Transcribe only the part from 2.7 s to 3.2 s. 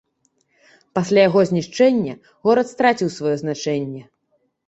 страціў